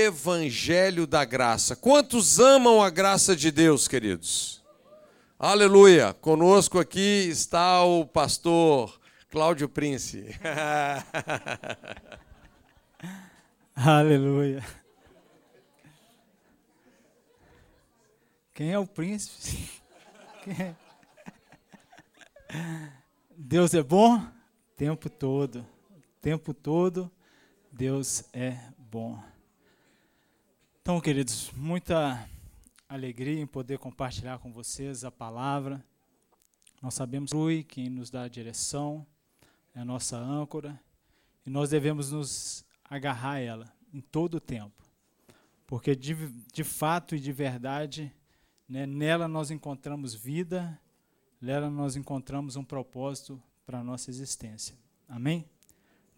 [0.00, 1.76] Evangelho da graça.
[1.76, 4.64] Quantos amam a graça de Deus, queridos?
[5.38, 6.14] Aleluia!
[6.14, 10.24] Conosco aqui está o pastor Cláudio Prince.
[13.76, 14.64] Aleluia.
[18.54, 19.68] Quem é o príncipe?
[20.48, 20.74] É?
[23.36, 24.26] Deus é bom
[24.76, 25.66] tempo todo.
[26.22, 27.12] Tempo todo
[27.70, 29.29] Deus é bom.
[30.90, 32.28] Então, queridos, muita
[32.88, 35.80] alegria em poder compartilhar com vocês a palavra.
[36.82, 39.06] Nós sabemos que quem nos dá a direção,
[39.72, 40.82] é a nossa âncora,
[41.46, 44.84] e nós devemos nos agarrar a ela em todo o tempo.
[45.64, 46.12] Porque de,
[46.52, 48.12] de fato e de verdade,
[48.68, 50.76] né, nela nós encontramos vida,
[51.40, 54.76] nela nós encontramos um propósito para a nossa existência.
[55.08, 55.48] Amém?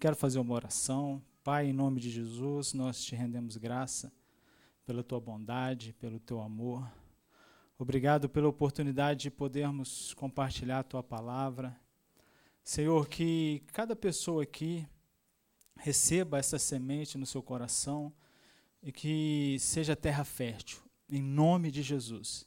[0.00, 1.22] Quero fazer uma oração.
[1.44, 4.10] Pai, em nome de Jesus, nós te rendemos graça
[4.84, 6.90] pela tua bondade, pelo teu amor.
[7.78, 11.78] Obrigado pela oportunidade de podermos compartilhar a tua palavra.
[12.62, 14.86] Senhor, que cada pessoa aqui
[15.76, 18.12] receba essa semente no seu coração
[18.82, 22.46] e que seja terra fértil, em nome de Jesus.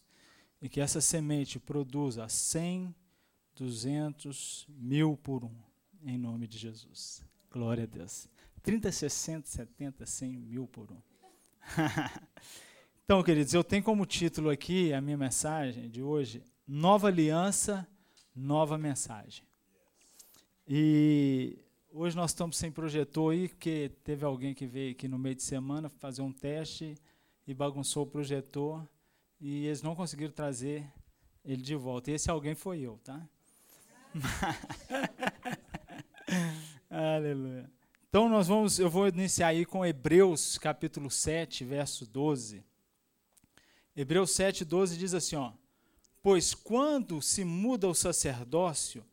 [0.62, 2.96] E que essa semente produza 100,
[3.56, 5.54] 200, mil por um,
[6.04, 7.24] em nome de Jesus.
[7.52, 8.28] Glória a Deus.
[8.64, 11.02] 30, 60, 70, 100 mil por um.
[13.04, 17.88] então, queridos, eu tenho como título aqui a minha mensagem de hoje: Nova Aliança,
[18.36, 19.44] Nova Mensagem.
[20.68, 21.60] E
[21.92, 25.44] hoje nós estamos sem projetor aí, porque teve alguém que veio aqui no meio de
[25.44, 26.96] semana fazer um teste
[27.48, 28.88] e bagunçou o projetor
[29.40, 30.86] e eles não conseguiram trazer
[31.44, 32.12] ele de volta.
[32.12, 33.28] E esse alguém foi eu, tá?
[36.90, 37.70] Aleluia.
[38.16, 42.64] Então nós vamos, eu vou iniciar aí com Hebreus capítulo 7, verso 12.
[43.94, 45.52] Hebreus 7, 12 diz assim, ó:
[46.24, 49.06] Pois quando se muda o sacerdócio,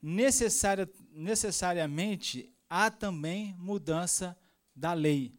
[0.00, 4.38] necessária, necessariamente há também mudança
[4.72, 5.34] da lei.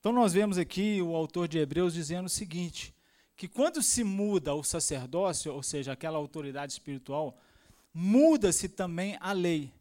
[0.00, 2.92] Então nós vemos aqui o autor de Hebreus dizendo o seguinte,
[3.36, 7.38] que quando se muda o sacerdócio, ou seja, aquela autoridade espiritual,
[7.94, 9.77] muda-se também a lei.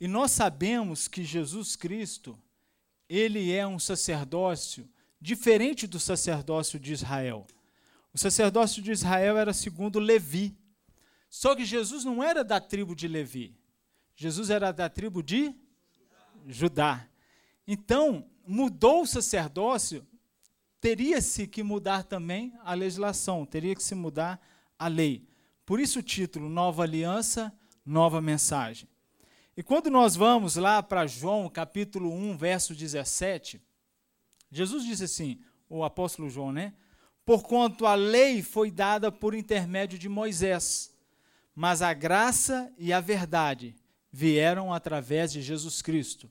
[0.00, 2.38] E nós sabemos que Jesus Cristo,
[3.08, 4.88] ele é um sacerdócio
[5.20, 7.46] diferente do sacerdócio de Israel.
[8.12, 10.56] O sacerdócio de Israel era segundo Levi.
[11.30, 13.56] Só que Jesus não era da tribo de Levi.
[14.14, 15.54] Jesus era da tribo de
[16.46, 17.08] Judá.
[17.66, 20.06] Então, mudou o sacerdócio,
[20.80, 24.40] teria-se que mudar também a legislação, teria que se mudar
[24.78, 25.26] a lei.
[25.64, 27.52] Por isso o título Nova Aliança,
[27.84, 28.88] Nova Mensagem.
[29.56, 33.62] E quando nós vamos lá para João, capítulo 1, verso 17,
[34.50, 36.74] Jesus disse assim, o apóstolo João, né?
[37.24, 40.92] Porquanto a lei foi dada por intermédio de Moisés,
[41.54, 43.76] mas a graça e a verdade
[44.10, 46.28] vieram através de Jesus Cristo.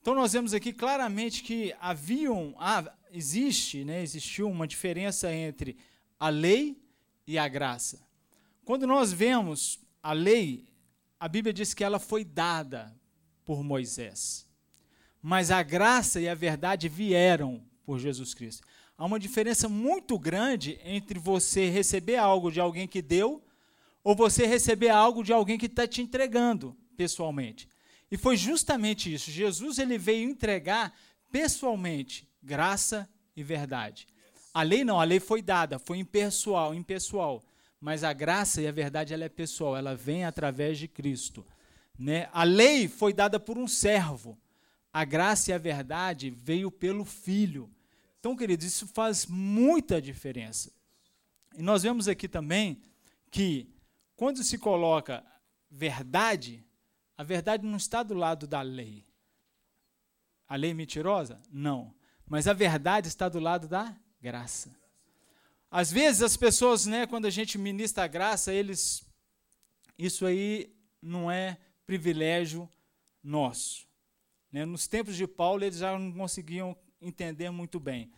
[0.00, 5.76] Então nós vemos aqui claramente que haviam, ah, existe, né, existiu uma diferença entre
[6.20, 6.80] a lei
[7.26, 8.00] e a graça.
[8.64, 10.68] Quando nós vemos a lei,
[11.24, 12.94] a Bíblia diz que ela foi dada
[13.46, 14.46] por Moisés.
[15.22, 18.62] Mas a graça e a verdade vieram por Jesus Cristo.
[18.94, 23.42] Há uma diferença muito grande entre você receber algo de alguém que deu
[24.02, 27.70] ou você receber algo de alguém que está te entregando pessoalmente.
[28.10, 29.30] E foi justamente isso.
[29.30, 30.92] Jesus ele veio entregar
[31.32, 34.06] pessoalmente graça e verdade.
[34.52, 37.42] A lei não, a lei foi dada, foi impessoal, impessoal
[37.84, 41.46] mas a graça e a verdade ela é pessoal, ela vem através de Cristo.
[41.98, 42.30] Né?
[42.32, 44.38] A lei foi dada por um servo,
[44.90, 47.70] a graça e a verdade veio pelo Filho.
[48.18, 50.72] Então, queridos, isso faz muita diferença.
[51.54, 52.80] E nós vemos aqui também
[53.30, 53.68] que
[54.16, 55.22] quando se coloca
[55.70, 56.64] verdade,
[57.18, 59.04] a verdade não está do lado da lei.
[60.48, 61.38] A lei mentirosa?
[61.52, 61.94] Não.
[62.26, 64.74] Mas a verdade está do lado da graça.
[65.76, 69.04] Às vezes as pessoas, né, quando a gente ministra a graça, eles
[69.98, 70.72] isso aí
[71.02, 72.70] não é privilégio
[73.20, 73.84] nosso.
[74.52, 74.64] Né?
[74.64, 78.12] Nos tempos de Paulo eles já não conseguiam entender muito bem,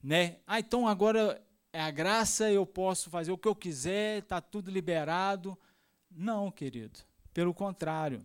[0.00, 0.38] né?
[0.46, 4.70] Ah, então agora é a graça, eu posso fazer o que eu quiser, está tudo
[4.70, 5.58] liberado.
[6.08, 7.00] Não, querido.
[7.34, 8.24] Pelo contrário,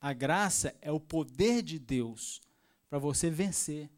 [0.00, 2.40] a graça é o poder de Deus
[2.88, 3.90] para você vencer.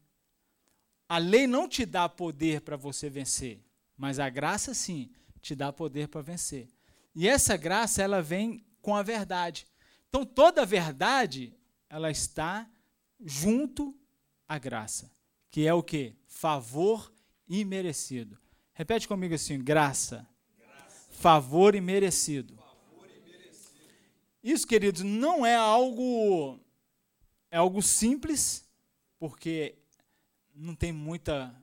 [1.09, 3.59] A lei não te dá poder para você vencer,
[3.97, 5.11] mas a graça sim
[5.41, 6.69] te dá poder para vencer.
[7.15, 9.65] E essa graça ela vem com a verdade.
[10.07, 11.51] Então toda a verdade
[11.89, 12.69] ela está
[13.19, 13.97] junto
[14.47, 15.11] à graça.
[15.49, 16.15] que é o que?
[16.27, 17.11] Favor
[17.47, 18.37] imerecido.
[18.71, 21.07] Repete comigo assim: graça, graça.
[21.09, 22.55] Favor, imerecido.
[22.55, 23.89] favor imerecido.
[24.43, 26.59] Isso, queridos, não é algo
[27.49, 28.69] é algo simples,
[29.17, 29.78] porque
[30.59, 31.55] não tem muita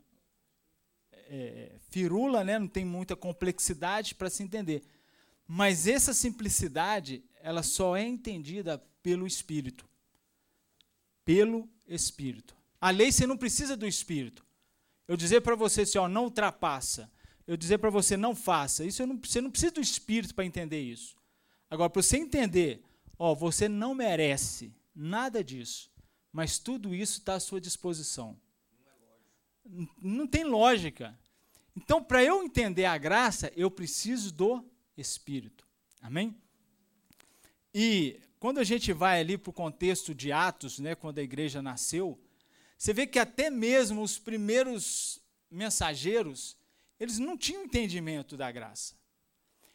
[1.29, 2.59] é, firula, né?
[2.59, 4.83] não tem muita complexidade para se entender.
[5.47, 9.87] Mas essa simplicidade, ela só é entendida pelo Espírito.
[11.25, 12.57] Pelo Espírito.
[12.81, 14.45] A lei você não precisa do Espírito.
[15.07, 17.11] Eu dizer para você assim, ó, não ultrapassa.
[17.47, 18.85] Eu dizer para você não faça.
[18.85, 21.15] Isso não, você não precisa do Espírito para entender isso.
[21.69, 22.83] Agora, para você entender,
[23.19, 25.91] ó, você não merece nada disso,
[26.33, 28.37] mas tudo isso está à sua disposição.
[30.01, 31.19] Não, tem lógica.
[31.77, 34.65] Então, para eu entender a graça, eu preciso do
[34.97, 35.67] Espírito.
[36.01, 36.35] Amém?
[37.75, 41.61] E quando a gente vai ali para o contexto de Atos, né, quando a igreja
[41.61, 42.19] nasceu,
[42.79, 45.21] você vê que até mesmo os primeiros
[45.51, 46.57] mensageiros,
[46.99, 48.95] eles não tinham entendimento da graça.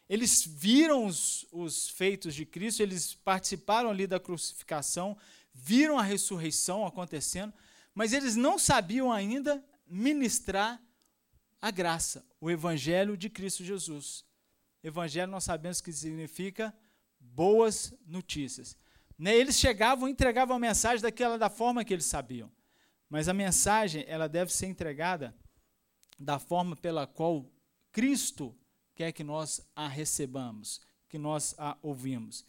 [0.08, 5.18] Eles viram os, os feitos de Cristo, eles participaram ali da crucificação,
[5.54, 7.54] viram a ressurreição acontecendo,
[7.94, 10.82] mas eles não sabiam ainda ministrar
[11.62, 14.26] a graça, o evangelho de Cristo Jesus.
[14.82, 16.74] Evangelho nós sabemos que significa
[17.20, 18.76] boas notícias.
[19.18, 19.36] Né?
[19.36, 22.52] Eles chegavam e entregavam a mensagem daquela da forma que eles sabiam.
[23.10, 25.36] Mas a mensagem, ela deve ser entregada
[26.18, 27.52] da forma pela qual
[27.92, 28.58] Cristo
[28.96, 32.46] quer que nós a recebamos, que nós a ouvimos.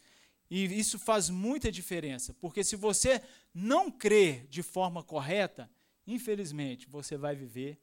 [0.49, 3.21] E isso faz muita diferença, porque se você
[3.53, 5.69] não crer de forma correta,
[6.05, 7.79] infelizmente, você vai viver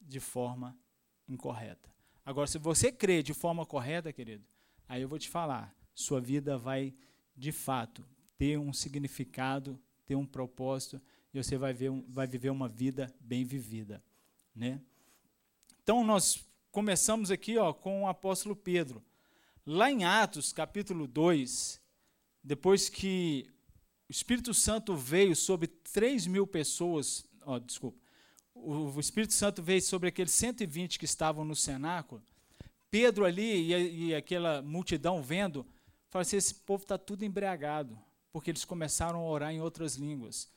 [0.00, 0.76] de forma
[1.28, 1.90] incorreta.
[2.24, 4.44] Agora, se você crer de forma correta, querido,
[4.88, 6.94] aí eu vou te falar, sua vida vai,
[7.36, 8.04] de fato,
[8.36, 11.00] ter um significado, ter um propósito,
[11.32, 14.02] e você vai, ver, vai viver uma vida bem vivida.
[14.54, 14.80] Né?
[15.82, 19.02] Então, nós começamos aqui ó, com o apóstolo Pedro.
[19.64, 21.80] Lá em Atos, capítulo 2,
[22.42, 23.48] depois que
[24.08, 27.98] o Espírito Santo veio sobre 3 mil pessoas, ó, desculpa,
[28.54, 32.22] o Espírito Santo veio sobre aqueles 120 que estavam no cenáculo,
[32.90, 35.66] Pedro ali e, e aquela multidão vendo,
[36.10, 37.98] falaram assim, esse povo está tudo embriagado,
[38.30, 40.50] porque eles começaram a orar em outras línguas.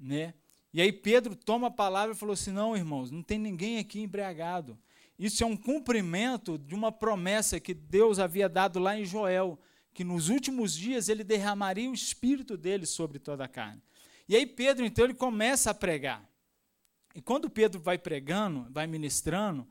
[0.00, 0.32] Né?
[0.72, 4.00] E aí Pedro toma a palavra e falou assim, não, irmãos, não tem ninguém aqui
[4.00, 4.78] embriagado.
[5.18, 9.58] Isso é um cumprimento de uma promessa que Deus havia dado lá em Joel,
[9.92, 13.80] que nos últimos dias ele derramaria o espírito dele sobre toda a carne.
[14.28, 16.28] E aí Pedro, então, ele começa a pregar.
[17.14, 19.66] E quando Pedro vai pregando, vai ministrando,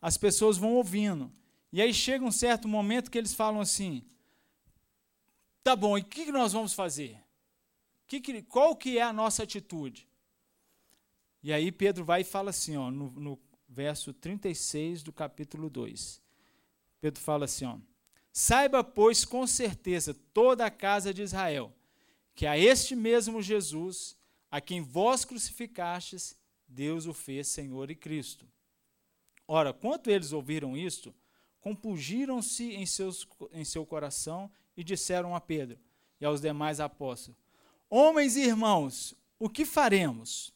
[0.00, 1.32] as pessoas vão ouvindo.
[1.72, 4.04] E aí chega um certo momento que eles falam assim:
[5.62, 7.18] tá bom, e o que nós vamos fazer?
[8.06, 10.08] Que qual que é a nossa atitude?
[11.42, 13.38] E aí Pedro vai e fala assim, ó, no, no
[13.68, 16.20] verso 36 do capítulo 2.
[17.00, 17.78] Pedro fala assim, ó,
[18.38, 21.72] Saiba, pois, com certeza toda a casa de Israel,
[22.36, 24.14] que a este mesmo Jesus,
[24.50, 26.36] a quem vós crucificastes,
[26.68, 28.46] Deus o fez Senhor e Cristo.
[29.48, 31.14] Ora, quando eles ouviram isto,
[31.62, 32.84] compungiram-se em,
[33.52, 35.78] em seu coração e disseram a Pedro
[36.20, 37.40] e aos demais apóstolos:
[37.88, 40.52] Homens e irmãos, o que faremos?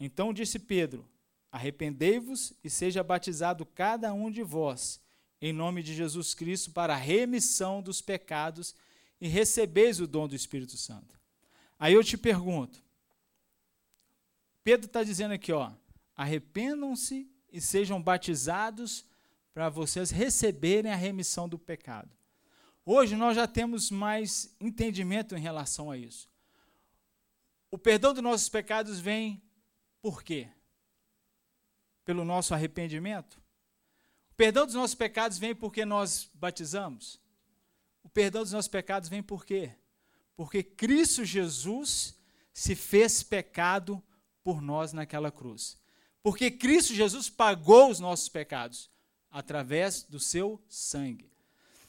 [0.00, 1.06] Então disse Pedro:
[1.52, 4.98] Arrependei-vos e seja batizado cada um de vós,
[5.42, 8.74] em nome de Jesus Cristo, para a remissão dos pecados,
[9.20, 11.18] e recebeis o dom do Espírito Santo.
[11.78, 12.82] Aí eu te pergunto,
[14.62, 15.72] Pedro está dizendo aqui, ó,
[16.16, 19.04] arrependam-se e sejam batizados
[19.52, 22.10] para vocês receberem a remissão do pecado.
[22.84, 26.28] Hoje nós já temos mais entendimento em relação a isso.
[27.70, 29.42] O perdão dos nossos pecados vem
[30.02, 30.48] por quê?
[32.04, 33.42] Pelo nosso arrependimento?
[34.30, 37.20] O perdão dos nossos pecados vem porque nós batizamos?
[38.04, 39.72] O perdão dos nossos pecados vem por quê?
[40.36, 42.14] Porque Cristo Jesus
[42.52, 44.00] se fez pecado
[44.44, 45.76] por nós naquela cruz.
[46.22, 48.90] Porque Cristo Jesus pagou os nossos pecados
[49.30, 51.32] através do seu sangue.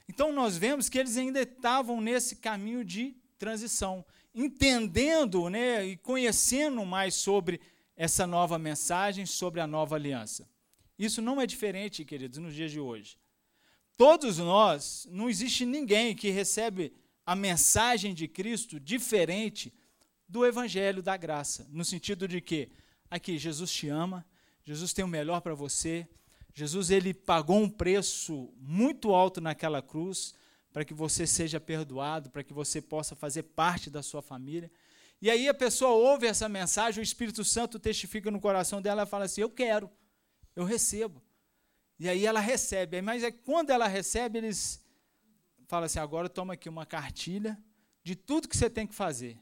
[0.10, 6.86] Então nós vemos que eles ainda estavam nesse caminho de transição, entendendo né, e conhecendo
[6.86, 7.60] mais sobre
[7.96, 10.48] essa nova mensagem, sobre a nova aliança.
[10.98, 13.18] Isso não é diferente, queridos, nos dias de hoje.
[13.98, 16.94] Todos nós, não existe ninguém que recebe
[17.26, 19.74] a mensagem de Cristo diferente
[20.28, 22.70] do evangelho da graça, no sentido de que
[23.10, 24.26] aqui Jesus te ama,
[24.64, 26.08] Jesus tem o melhor para você.
[26.54, 30.34] Jesus ele pagou um preço muito alto naquela cruz
[30.74, 34.70] para que você seja perdoado, para que você possa fazer parte da sua família.
[35.22, 39.06] E aí a pessoa ouve essa mensagem, o Espírito Santo testifica no coração dela e
[39.06, 39.90] fala assim: Eu quero,
[40.56, 41.22] eu recebo.
[42.00, 43.02] E aí ela recebe.
[43.02, 44.84] Mas é quando ela recebe, eles
[45.68, 47.58] falam assim: Agora toma aqui uma cartilha
[48.04, 49.40] de tudo que você tem que fazer.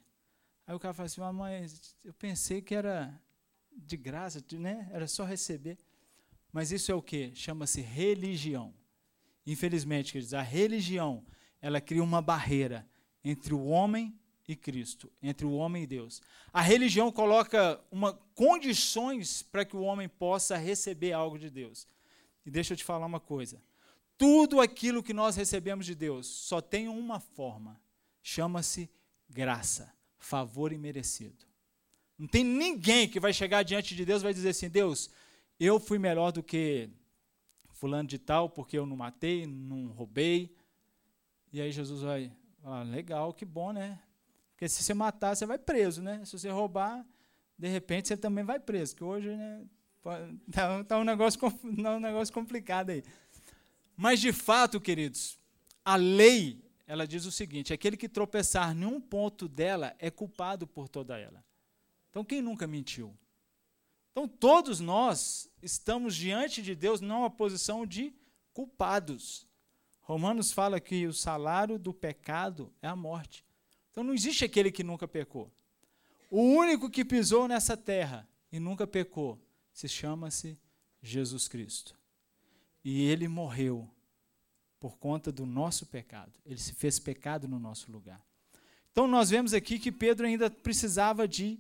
[0.66, 3.20] Aí o cara fala assim: Mas eu pensei que era
[3.76, 4.90] de graça, né?
[4.92, 5.78] era só receber.
[6.52, 7.34] Mas isso é o que?
[7.36, 8.74] Chama-se religião.
[9.46, 11.26] Infelizmente, quer dizer, a religião,
[11.60, 12.88] ela cria uma barreira
[13.24, 14.18] entre o homem
[14.48, 16.22] e Cristo, entre o homem e Deus.
[16.52, 21.88] A religião coloca uma, condições para que o homem possa receber algo de Deus.
[22.46, 23.62] E deixa eu te falar uma coisa:
[24.18, 27.80] tudo aquilo que nós recebemos de Deus só tem uma forma,
[28.22, 28.90] chama-se
[29.30, 31.46] graça, favor imerecido.
[32.18, 35.10] Não tem ninguém que vai chegar diante de Deus e vai dizer assim: Deus,
[35.60, 36.90] eu fui melhor do que
[37.72, 40.56] fulano de tal, porque eu não matei, não roubei.
[41.52, 42.32] E aí Jesus vai,
[42.88, 44.00] legal, que bom, né?
[44.52, 46.24] Porque se você matar, você vai preso, né?
[46.24, 47.06] Se você roubar,
[47.58, 49.66] de repente você também vai preso, que hoje, né,
[50.52, 53.04] tá, tá um negócio tá um negócio complicado aí.
[53.96, 55.38] Mas de fato, queridos,
[55.84, 60.68] a lei, ela diz o seguinte: aquele que tropeçar em um ponto dela é culpado
[60.68, 61.44] por toda ela.
[62.10, 63.18] Então, quem nunca mentiu?
[64.12, 68.14] Então, todos nós estamos diante de Deus numa posição de
[68.54, 69.48] culpados.
[70.02, 73.44] Romanos fala que o salário do pecado é a morte.
[73.90, 75.52] Então não existe aquele que nunca pecou.
[76.30, 79.40] O único que pisou nessa terra e nunca pecou
[79.74, 80.58] se chama-se
[81.02, 81.96] Jesus Cristo.
[82.84, 83.90] E ele morreu
[84.80, 86.32] por conta do nosso pecado.
[86.46, 88.22] Ele se fez pecado no nosso lugar.
[88.92, 91.60] Então nós vemos aqui que Pedro ainda precisava de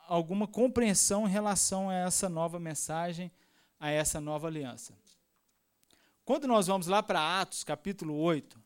[0.00, 3.30] alguma compreensão em relação a essa nova mensagem,
[3.78, 4.92] a essa nova aliança.
[6.24, 8.60] Quando nós vamos lá para Atos, capítulo 8,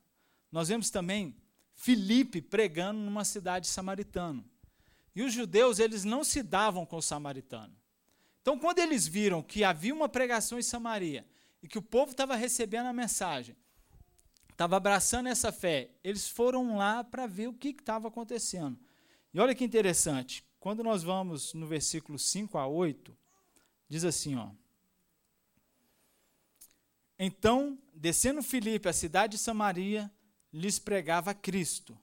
[0.51, 1.37] nós vemos também
[1.75, 4.45] Filipe pregando numa cidade samaritana.
[5.15, 7.75] E os judeus, eles não se davam com o samaritano.
[8.47, 11.27] Então, quando eles viram que havia uma pregação em Samaria
[11.61, 13.57] e que o povo estava recebendo a mensagem,
[14.53, 18.79] estava abraçando essa fé, eles foram lá para ver o que estava acontecendo.
[19.35, 23.19] E olha que interessante, quando nós vamos no versículo 5 a 8,
[23.89, 24.51] diz assim, ó:
[27.19, 30.09] então, descendo Filipe à cidade de Samaria,
[30.53, 31.99] lhes pregava Cristo.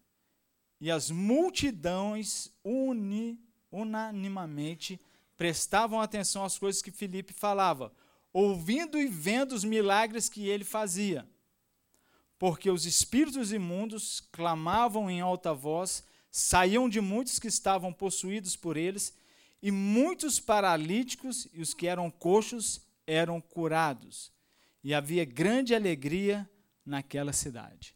[0.77, 3.39] E as multidões uni,
[3.71, 5.00] unanimamente
[5.38, 7.94] prestavam atenção às coisas que Filipe falava,
[8.32, 11.28] ouvindo e vendo os milagres que ele fazia.
[12.38, 18.75] Porque os espíritos imundos clamavam em alta voz, saíam de muitos que estavam possuídos por
[18.75, 19.13] eles,
[19.62, 24.34] e muitos paralíticos e os que eram coxos eram curados
[24.84, 26.50] e havia grande alegria
[26.86, 27.96] naquela cidade.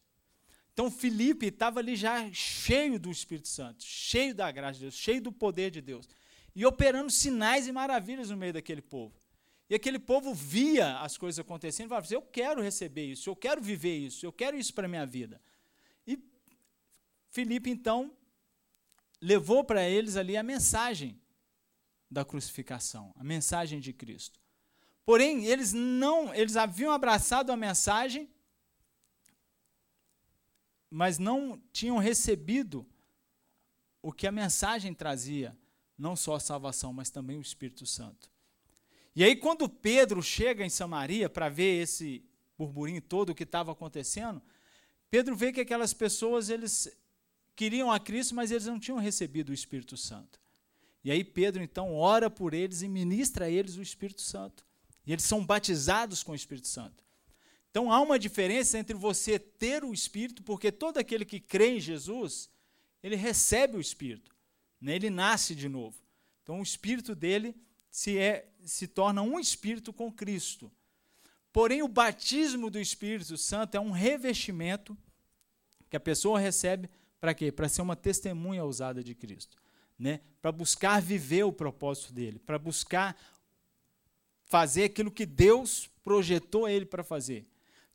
[0.72, 5.22] Então Filipe estava ali já cheio do Espírito Santo, cheio da graça de Deus, cheio
[5.22, 6.08] do poder de Deus,
[6.58, 9.14] e operando sinais e maravilhas no meio daquele povo.
[9.70, 13.36] E aquele povo via as coisas acontecendo e falava: assim, Eu quero receber isso, eu
[13.36, 15.40] quero viver isso, eu quero isso para a minha vida.
[16.08, 16.18] E
[17.30, 18.12] Filipe, então,
[19.22, 21.22] levou para eles ali a mensagem
[22.10, 24.40] da crucificação, a mensagem de Cristo.
[25.06, 28.28] Porém, eles não, eles haviam abraçado a mensagem,
[30.90, 32.84] mas não tinham recebido
[34.02, 35.56] o que a mensagem trazia,
[35.98, 38.30] não só a salvação, mas também o Espírito Santo.
[39.16, 42.24] E aí, quando Pedro chega em Samaria para ver esse
[42.58, 44.42] burburinho todo que estava acontecendo,
[45.10, 46.88] Pedro vê que aquelas pessoas eles
[47.56, 50.40] queriam a Cristo, mas eles não tinham recebido o Espírito Santo.
[51.04, 54.66] E aí Pedro então ora por eles e ministra a eles o Espírito Santo.
[55.06, 57.04] E eles são batizados com o Espírito Santo.
[57.72, 61.80] Então há uma diferença entre você ter o Espírito, porque todo aquele que crê em
[61.80, 62.50] Jesus,
[63.02, 64.36] ele recebe o Espírito,
[64.80, 64.96] né?
[64.96, 65.98] ele nasce de novo.
[66.44, 67.56] Então o Espírito dele
[67.90, 70.72] se, é, se torna um Espírito com Cristo.
[71.52, 74.96] Porém, o batismo do Espírito Santo é um revestimento
[75.90, 77.52] que a pessoa recebe para quê?
[77.52, 79.58] Para ser uma testemunha ousada de Cristo.
[79.98, 80.22] Né?
[80.42, 83.18] Para buscar viver o propósito dele, para buscar
[84.46, 87.48] fazer aquilo que Deus projetou ele para fazer.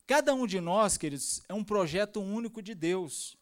[0.07, 3.37] Cada um de nós, queridos, é um projeto único de Deus.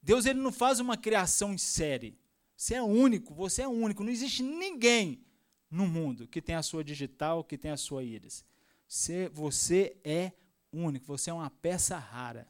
[0.00, 2.16] Deus ele não faz uma criação em série.
[2.60, 4.04] Você é único, você é único.
[4.04, 5.24] Não existe ninguém
[5.70, 8.44] no mundo que tenha a sua digital, que tenha a sua íris.
[8.86, 10.32] Você, você é
[10.70, 12.46] único, você é uma peça rara.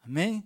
[0.00, 0.42] Amém?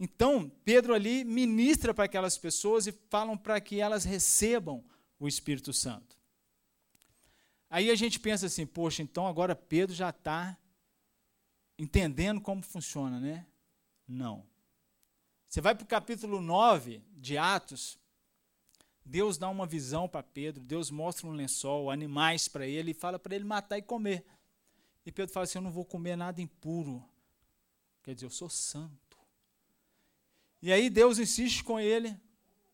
[0.00, 4.82] Então, Pedro ali ministra para aquelas pessoas e falam para que elas recebam
[5.20, 6.16] o Espírito Santo.
[7.68, 10.56] Aí a gente pensa assim, poxa, então agora Pedro já está
[11.78, 13.46] entendendo como funciona, né?
[14.08, 14.46] Não.
[15.46, 17.98] Você vai para o capítulo 9 de Atos,
[19.08, 23.20] Deus dá uma visão para Pedro, Deus mostra um lençol, animais para ele e fala
[23.20, 24.26] para ele matar e comer.
[25.06, 27.02] E Pedro fala assim: Eu não vou comer nada impuro.
[28.02, 29.16] Quer dizer, eu sou santo.
[30.60, 32.20] E aí Deus insiste com ele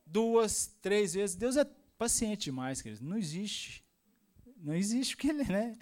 [0.06, 1.36] duas, três vezes.
[1.36, 1.66] Deus é
[1.98, 3.06] paciente demais, queridos.
[3.06, 3.84] Não existe.
[4.56, 5.76] Não existe porque ele, né?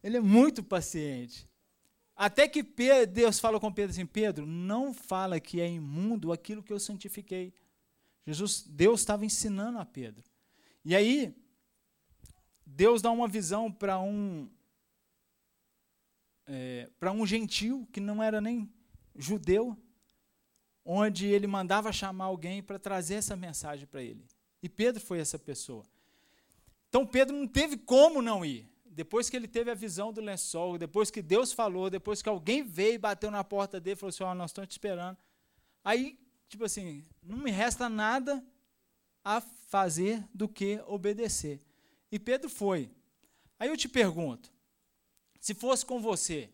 [0.00, 1.48] Ele é muito paciente.
[2.14, 2.64] Até que
[3.10, 7.52] Deus fala com Pedro assim: Pedro, não fala que é imundo aquilo que eu santifiquei.
[8.26, 10.24] Jesus, Deus estava ensinando a Pedro.
[10.84, 11.34] E aí,
[12.64, 14.48] Deus dá uma visão para um
[16.46, 18.72] é, para um gentil que não era nem
[19.14, 19.76] judeu,
[20.84, 24.24] onde ele mandava chamar alguém para trazer essa mensagem para ele.
[24.62, 25.84] E Pedro foi essa pessoa.
[26.88, 28.66] Então Pedro não teve como não ir.
[28.86, 32.64] Depois que ele teve a visão do lençol, depois que Deus falou, depois que alguém
[32.64, 35.16] veio e bateu na porta dele e falou assim: oh, nós estamos te esperando.
[35.84, 38.44] Aí, tipo assim, não me resta nada
[39.24, 41.60] a fazer do que obedecer.
[42.10, 42.90] E Pedro foi.
[43.58, 44.52] Aí eu te pergunto:
[45.40, 46.50] se fosse com você,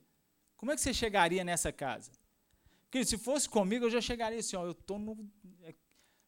[0.56, 2.10] como é que você chegaria nessa casa?
[2.82, 5.16] Porque se fosse comigo, eu já chegaria assim, ó, eu tô no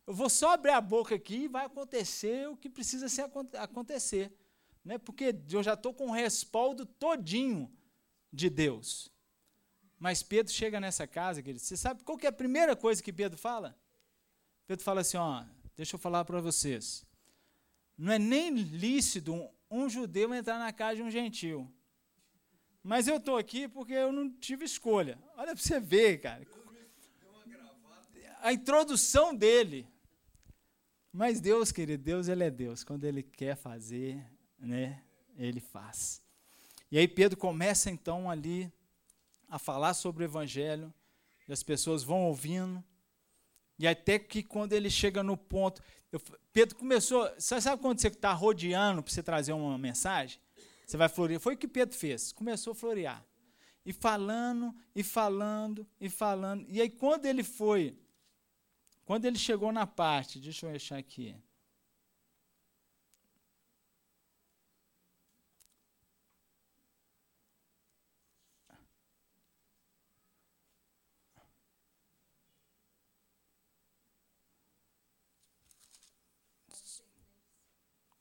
[0.07, 4.33] eu vou só abrir a boca aqui e vai acontecer o que precisa ser, acontecer.
[4.85, 4.99] Né?
[4.99, 7.69] Porque eu já estou com o respaldo todinho
[8.33, 9.11] de Deus.
[9.99, 13.13] Mas Pedro chega nessa casa, querido, você sabe qual que é a primeira coisa que
[13.13, 13.77] Pedro fala?
[14.67, 17.07] Pedro fala assim, ó, deixa eu falar para vocês.
[17.97, 21.73] Não é nem lícito um, um judeu entrar na casa de um gentil.
[22.83, 25.19] Mas eu estou aqui porque eu não tive escolha.
[25.37, 26.47] Olha para você ver, cara.
[28.41, 29.89] A introdução dele.
[31.13, 32.85] Mas Deus, querido, Deus ele é Deus.
[32.85, 34.23] Quando ele quer fazer,
[34.59, 35.03] né,
[35.37, 36.23] ele faz.
[36.91, 38.73] E aí Pedro começa então ali
[39.49, 40.93] a falar sobre o evangelho,
[41.49, 42.83] e as pessoas vão ouvindo.
[43.79, 46.21] E até que quando ele chega no ponto, eu,
[46.53, 50.41] Pedro começou, você sabe quando você está rodeando para você trazer uma mensagem?
[50.87, 51.41] Você vai florear.
[51.41, 52.33] Foi o que Pedro fez.
[52.33, 53.25] Começou a florear.
[53.85, 56.67] E falando, e falando, e falando.
[56.69, 57.97] E aí, quando ele foi,
[59.05, 61.37] quando ele chegou na parte, deixa eu achar aqui.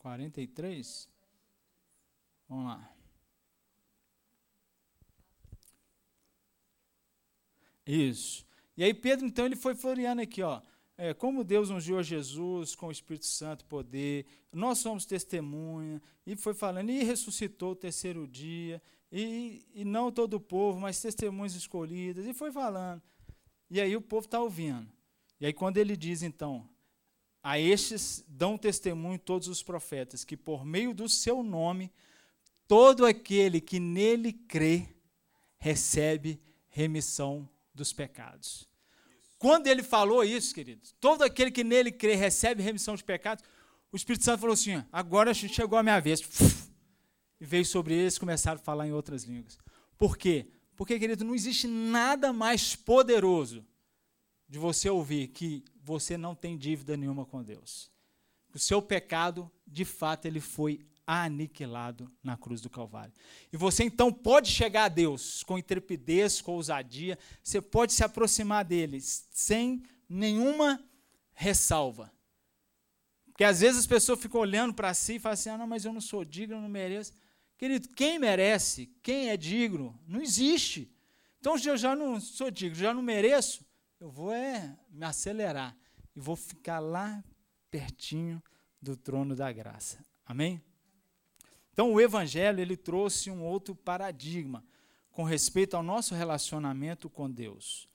[0.05, 1.09] Quarenta e três?
[2.47, 2.95] Vamos lá.
[7.87, 8.45] Isso.
[8.77, 10.61] E aí Pedro, então, ele foi floreando aqui, ó.
[10.95, 16.35] É, como Deus ungiu a Jesus com o Espírito Santo poder, nós somos testemunha, e
[16.35, 18.79] foi falando, e ressuscitou o terceiro dia,
[19.11, 23.01] e, e não todo o povo, mas testemunhas escolhidas, e foi falando.
[23.71, 24.87] E aí o povo está ouvindo.
[25.39, 26.69] E aí quando ele diz, então,
[27.45, 31.93] a estes dão testemunho todos os profetas, que por meio do seu nome
[32.67, 34.89] todo aquele que nele crê
[35.59, 38.67] recebe remissão dos pecados.
[39.37, 43.43] Quando ele falou isso, queridos, todo aquele que nele crê recebe remissão dos pecados,
[43.91, 46.21] o Espírito Santo falou assim: agora chegou a minha vez.
[47.39, 49.59] E veio sobre eles e começaram a falar em outras línguas.
[49.99, 50.47] Por quê?
[50.75, 53.63] Porque, querido, não existe nada mais poderoso
[54.49, 57.91] de você ouvir que você não tem dívida nenhuma com Deus.
[58.51, 63.13] O seu pecado, de fato, ele foi aniquilado na cruz do Calvário.
[63.53, 68.65] E você então pode chegar a Deus com intrepidez, com ousadia, você pode se aproximar
[68.65, 70.83] dele sem nenhuma
[71.33, 72.11] ressalva.
[73.27, 75.85] Porque às vezes as pessoas ficam olhando para si e falam assim: ah, não, mas
[75.85, 77.13] eu não sou digno, eu não mereço.
[77.57, 80.91] Querido, quem merece, quem é digno, não existe.
[81.39, 83.64] Então, eu já não sou digno, já não mereço,
[83.99, 85.75] eu vou é, me acelerar
[86.15, 87.23] e vou ficar lá
[87.69, 88.41] pertinho
[88.81, 90.03] do trono da graça.
[90.25, 90.61] Amém?
[91.73, 94.63] Então, o Evangelho ele trouxe um outro paradigma
[95.11, 97.87] com respeito ao nosso relacionamento com Deus.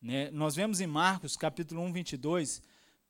[0.00, 0.30] Né?
[0.30, 2.62] Nós vemos em Marcos, capítulo 1, 22,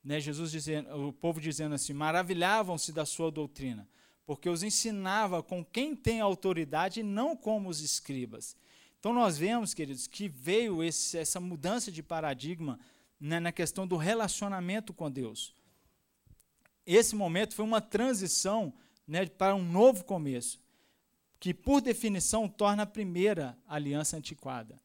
[0.02, 3.88] né, Jesus dizendo, o povo dizendo assim: maravilhavam-se da sua doutrina,
[4.24, 8.56] porque os ensinava com quem tem autoridade e não como os escribas.
[8.98, 12.78] Então, nós vemos, queridos, que veio esse, essa mudança de paradigma
[13.20, 15.54] né, na questão do relacionamento com Deus.
[16.84, 18.72] Esse momento foi uma transição
[19.06, 20.60] né, para um novo começo,
[21.38, 24.80] que por definição torna a primeira aliança antiquada.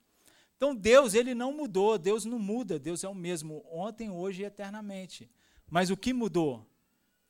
[0.56, 4.46] Então Deus, ele não mudou, Deus não muda, Deus é o mesmo ontem, hoje e
[4.46, 5.30] eternamente.
[5.70, 6.66] Mas o que mudou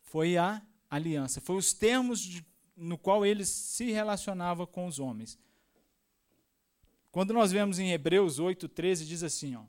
[0.02, 5.40] foi a aliança, foi os termos de, no qual ele se relacionava com os homens.
[7.14, 9.64] Quando nós vemos em Hebreus 8:13 diz assim, ó: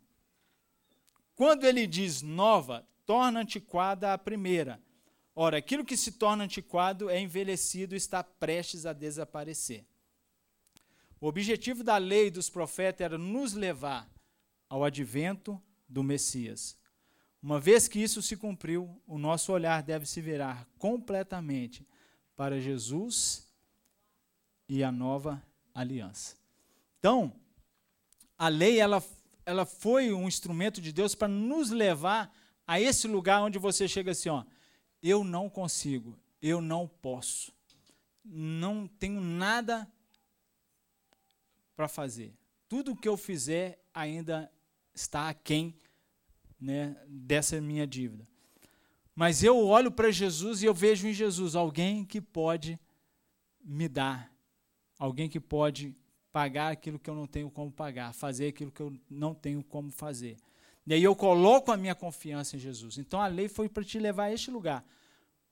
[1.37, 4.83] Quando ele diz nova, torna antiquada a primeira,
[5.37, 9.85] Ora, aquilo que se torna antiquado é envelhecido e está prestes a desaparecer.
[11.21, 14.09] O objetivo da lei e dos profetas era nos levar
[14.69, 16.79] ao advento do Messias.
[17.43, 21.87] Uma vez que isso se cumpriu, o nosso olhar deve se virar completamente
[22.37, 23.49] para Jesus
[24.69, 25.43] e a nova
[25.75, 26.44] aliança.
[27.05, 27.39] Então,
[28.39, 29.05] a lei ela,
[29.45, 32.35] ela foi um instrumento de Deus para nos levar
[32.67, 34.43] a esse lugar onde você chega assim, ó,
[35.03, 37.53] eu não consigo, eu não posso,
[38.25, 39.87] não tenho nada
[41.77, 42.33] para fazer.
[42.71, 44.51] Tudo que eu fizer ainda
[44.95, 45.77] está aquém
[46.59, 48.27] né, dessa minha dívida.
[49.15, 52.81] Mas eu olho para Jesus e eu vejo em Jesus alguém que pode
[53.63, 54.35] me dar,
[54.99, 55.95] alguém que pode
[56.35, 59.93] pagar aquilo que eu não tenho como pagar, fazer aquilo que eu não tenho como
[59.93, 60.37] fazer.
[60.85, 62.99] E aí eu coloco a minha confiança em Jesus.
[62.99, 64.85] Então a lei foi para te levar a este lugar,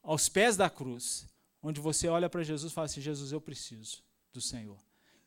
[0.02, 1.24] aos pés da cruz,
[1.62, 4.76] onde você olha para Jesus e fala assim: Jesus, eu preciso do Senhor.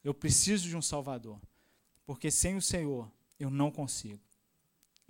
[0.03, 1.39] Eu preciso de um Salvador.
[2.05, 4.19] Porque sem o Senhor eu não consigo.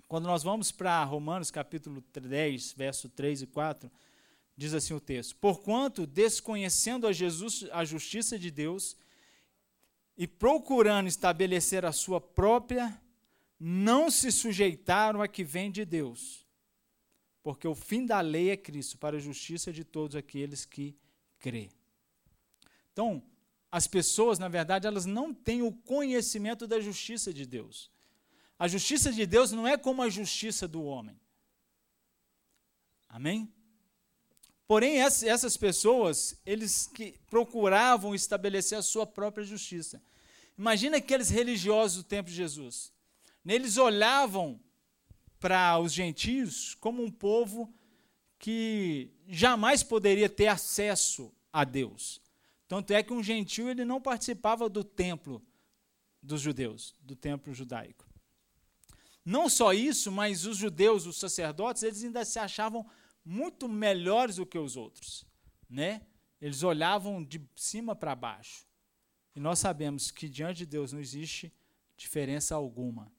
[0.06, 3.90] Quando nós vamos para Romanos capítulo 10, verso 3 e 4,
[4.56, 8.96] diz assim o texto: Porquanto, desconhecendo a Jesus a justiça de Deus
[10.16, 13.00] e procurando estabelecer a sua própria
[13.58, 16.46] não se sujeitaram a que vem de Deus,
[17.42, 20.96] porque o fim da lei é Cristo, para a justiça de todos aqueles que
[21.38, 21.70] crê.
[22.92, 23.22] Então,
[23.70, 27.90] as pessoas, na verdade, elas não têm o conhecimento da justiça de Deus.
[28.58, 31.20] A justiça de Deus não é como a justiça do homem.
[33.08, 33.52] Amém?
[34.66, 40.02] Porém, essas pessoas, eles que procuravam estabelecer a sua própria justiça.
[40.58, 42.92] Imagina aqueles religiosos do tempo de Jesus.
[43.46, 44.58] Eles olhavam
[45.38, 47.72] para os gentios como um povo
[48.38, 52.20] que jamais poderia ter acesso a Deus.
[52.66, 55.40] Tanto é que um gentio ele não participava do templo
[56.20, 58.04] dos judeus, do templo judaico.
[59.24, 62.84] Não só isso, mas os judeus, os sacerdotes, eles ainda se achavam
[63.26, 65.26] muito melhores do que os outros,
[65.68, 66.00] né?
[66.40, 68.64] Eles olhavam de cima para baixo.
[69.34, 71.52] E nós sabemos que diante de Deus não existe
[71.96, 73.12] diferença alguma.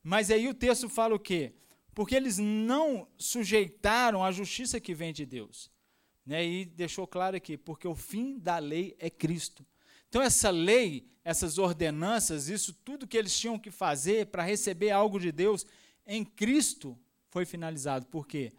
[0.00, 1.54] Mas aí o texto fala o quê?
[1.92, 5.70] Porque eles não sujeitaram a justiça que vem de Deus.
[6.24, 6.46] Né?
[6.46, 9.66] E deixou claro aqui, porque o fim da lei é Cristo.
[10.08, 15.18] Então, essa lei, essas ordenanças, isso tudo que eles tinham que fazer para receber algo
[15.18, 15.66] de Deus,
[16.06, 18.06] em Cristo foi finalizado.
[18.06, 18.52] Por quê?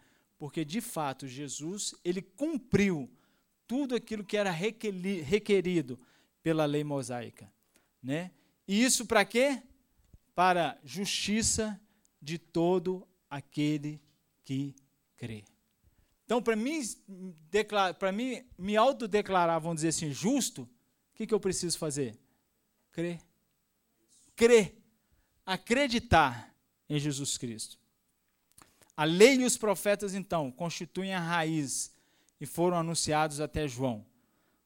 [0.44, 3.10] Porque, de fato, Jesus, ele cumpriu
[3.66, 5.98] tudo aquilo que era requerido
[6.42, 7.50] pela lei mosaica.
[8.02, 8.30] Né?
[8.68, 9.62] E isso para quê?
[10.34, 11.80] para justiça
[12.20, 13.98] de todo aquele
[14.44, 14.76] que
[15.16, 15.46] crê.
[16.26, 16.78] Então, para mim,
[17.98, 20.68] para mim me autodeclarar, vamos dizer assim, justo, o
[21.14, 22.18] que, que eu preciso fazer?
[22.92, 23.18] Crer.
[24.36, 24.76] Crer.
[25.46, 26.54] Acreditar
[26.86, 27.82] em Jesus Cristo.
[28.96, 31.92] A lei e os profetas, então, constituem a raiz
[32.40, 34.06] e foram anunciados até João,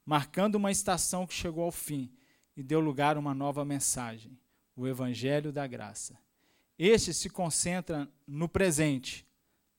[0.04, 2.12] marcando uma estação que chegou ao fim
[2.56, 4.38] e deu lugar a uma nova mensagem
[4.78, 6.16] o Evangelho da Graça.
[6.78, 9.26] Este se concentra no presente.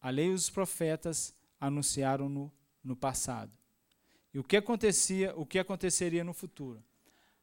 [0.01, 2.51] A lei e os profetas anunciaram no,
[2.83, 3.51] no passado.
[4.33, 6.83] E o que acontecia, o que aconteceria no futuro?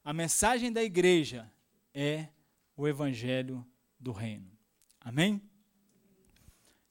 [0.04, 1.50] A mensagem da igreja
[1.94, 2.28] é
[2.76, 3.66] o evangelho
[3.98, 4.50] do reino.
[5.00, 5.40] Amém?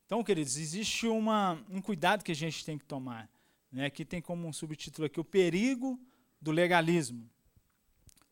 [0.06, 3.30] Então, queridos, existe uma, um cuidado que a gente tem que tomar.
[3.72, 3.86] Né?
[3.86, 6.00] Aqui tem como um subtítulo aqui o perigo
[6.39, 7.28] do legalismo.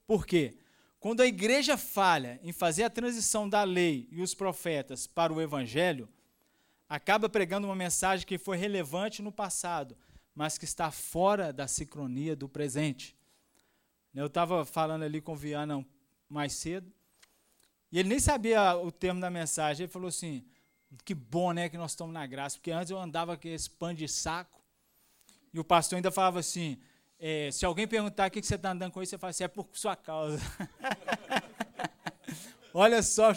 [0.05, 0.55] Por quê?
[0.99, 5.41] Quando a igreja falha em fazer a transição da lei e os profetas para o
[5.41, 6.07] evangelho,
[6.87, 9.97] acaba pregando uma mensagem que foi relevante no passado,
[10.35, 13.17] mas que está fora da sincronia do presente.
[14.13, 15.83] Eu estava falando ali com o Viana
[16.29, 16.93] mais cedo,
[17.91, 19.85] e ele nem sabia o termo da mensagem.
[19.85, 20.45] Ele falou assim:
[21.03, 23.95] que bom né, que nós estamos na graça, porque antes eu andava com esse pano
[23.95, 24.61] de saco,
[25.53, 26.79] e o pastor ainda falava assim:
[27.19, 29.47] é, se alguém perguntar o que você está andando com isso, você fala assim, é
[29.47, 30.39] por sua causa.
[32.73, 33.31] Olha só,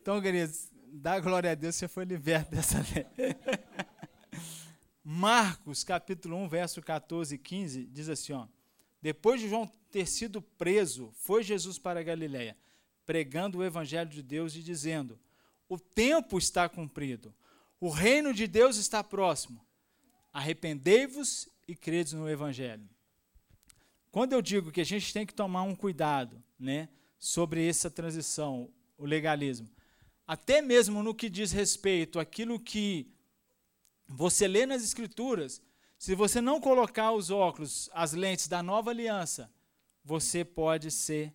[0.00, 3.06] então, queridos, dá glória a Deus, você foi liberto dessa lei.
[5.04, 8.46] Marcos, capítulo 1, verso 14 e 15, diz assim, ó,
[9.00, 12.56] depois de João ter sido preso, foi Jesus para a Galiléia,
[13.06, 15.18] pregando o evangelho de Deus e dizendo,
[15.68, 17.34] o tempo está cumprido,
[17.80, 19.64] o reino de Deus está próximo,
[20.32, 22.88] arrependei-vos e credes no Evangelho.
[24.10, 28.72] Quando eu digo que a gente tem que tomar um cuidado né, sobre essa transição,
[28.96, 29.68] o legalismo,
[30.26, 33.12] até mesmo no que diz respeito àquilo que
[34.06, 35.62] você lê nas Escrituras,
[35.98, 39.52] se você não colocar os óculos, as lentes da nova aliança,
[40.04, 41.34] você pode ser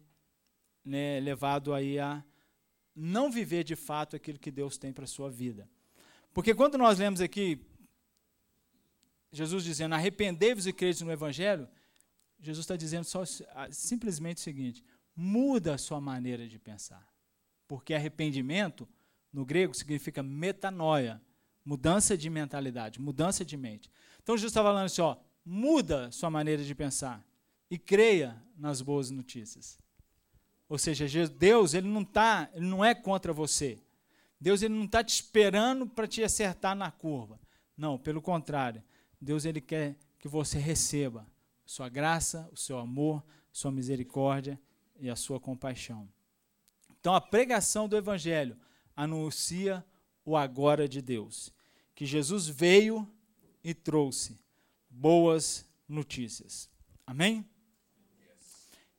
[0.83, 2.23] né, levado aí a
[2.95, 5.69] não viver de fato aquilo que Deus tem para a sua vida.
[6.33, 7.65] Porque quando nós lemos aqui,
[9.31, 11.67] Jesus dizendo, arrependei-vos e credes no Evangelho,
[12.39, 13.23] Jesus está dizendo só,
[13.71, 14.83] simplesmente o seguinte,
[15.15, 17.07] muda a sua maneira de pensar.
[17.67, 18.87] Porque arrependimento,
[19.31, 21.21] no grego, significa metanoia,
[21.65, 23.89] mudança de mentalidade, mudança de mente.
[24.21, 27.25] Então Jesus está falando assim, ó, muda sua maneira de pensar
[27.69, 29.79] e creia nas boas notícias.
[30.67, 33.79] Ou seja, Deus ele não tá, ele não é contra você.
[34.39, 37.39] Deus ele não está te esperando para te acertar na curva.
[37.77, 38.83] Não, pelo contrário.
[39.19, 41.25] Deus ele quer que você receba
[41.65, 44.59] sua graça, o seu amor, sua misericórdia
[44.99, 46.09] e a sua compaixão.
[46.99, 48.57] Então a pregação do evangelho
[48.95, 49.85] anuncia
[50.25, 51.53] o agora de Deus,
[51.93, 53.07] que Jesus veio
[53.63, 54.39] e trouxe
[54.89, 56.69] boas notícias.
[57.05, 57.45] Amém?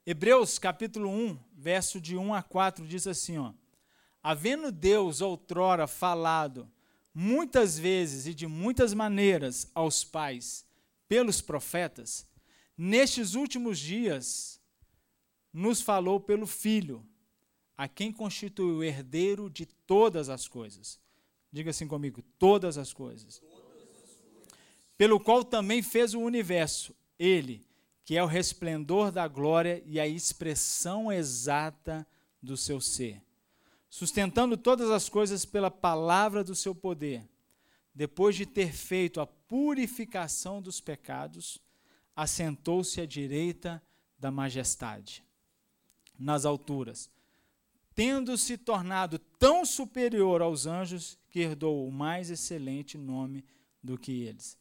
[0.07, 3.55] Hebreus capítulo 1, verso de 1 a 4 diz assim, ó:
[4.23, 6.71] Havendo Deus outrora falado
[7.15, 10.67] muitas vezes e de muitas maneiras aos pais
[11.09, 12.27] pelos profetas,
[12.77, 14.61] nestes últimos dias
[15.51, 17.03] nos falou pelo Filho,
[17.75, 21.01] a quem constituiu o herdeiro de todas as coisas.
[21.51, 23.39] Diga assim comigo: todas as coisas.
[23.39, 24.55] Todas as coisas.
[24.99, 27.67] Pelo qual também fez o universo, ele
[28.05, 32.07] que é o resplendor da glória e a expressão exata
[32.43, 33.23] do seu ser,
[33.89, 37.27] sustentando todas as coisas pela palavra do seu poder.
[37.95, 41.59] Depois de ter feito a purificação dos pecados,
[42.15, 43.83] assentou-se à direita
[44.19, 45.25] da majestade,
[46.19, 47.09] nas alturas,
[47.95, 53.45] tendo se tornado tão superior aos anjos que herdou o mais excelente nome
[53.83, 54.59] do que eles.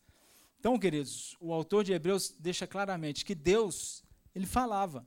[0.63, 4.01] Então, queridos, o autor de Hebreus deixa claramente que Deus,
[4.33, 5.05] ele falava,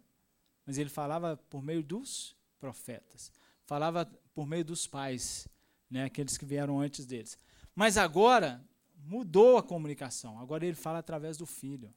[0.66, 3.32] mas ele falava por meio dos profetas,
[3.64, 5.48] falava por meio dos pais,
[5.88, 7.38] né, aqueles que vieram antes deles.
[7.74, 8.62] Mas agora
[8.98, 11.90] mudou a comunicação, agora ele fala através do filho.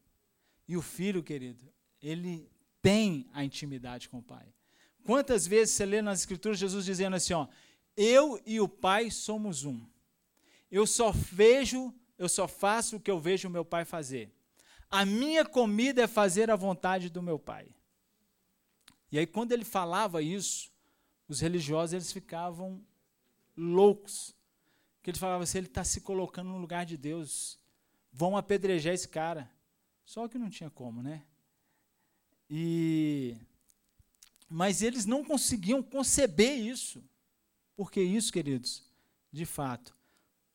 [0.65, 1.69] E o filho, querido,
[2.01, 2.49] ele
[2.81, 4.53] tem a intimidade com o pai.
[5.03, 7.45] Quantas vezes você lê nas escrituras Jesus dizendo assim, ó,
[7.97, 9.85] eu e o pai somos um.
[10.71, 14.29] Eu só vejo eu só faço o que eu vejo meu pai fazer.
[14.91, 17.73] A minha comida é fazer a vontade do meu pai.
[19.11, 20.69] E aí, quando ele falava isso,
[21.27, 22.85] os religiosos eles ficavam
[23.55, 24.35] loucos.
[24.97, 27.57] Porque eles falavam assim: ele está se colocando no lugar de Deus.
[28.11, 29.49] Vão apedrejar esse cara.
[30.03, 31.23] Só que não tinha como, né?
[32.49, 33.37] E
[34.49, 37.03] mas eles não conseguiam conceber isso.
[37.75, 38.83] Porque isso, queridos,
[39.31, 39.95] de fato,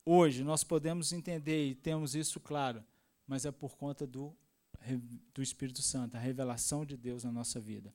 [0.06, 2.84] Hoje nós podemos entender e temos isso claro,
[3.26, 4.36] mas é por conta do,
[5.32, 7.94] do Espírito Santo, a revelação de Deus na nossa vida.